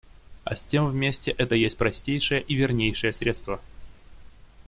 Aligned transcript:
А 0.45 0.55
с 0.55 0.65
тем 0.65 0.87
вместе 0.87 1.29
это 1.37 1.53
есть 1.55 1.77
простейшее 1.77 2.41
и 2.41 2.55
вернейшее 2.55 3.13
средство. 3.13 3.61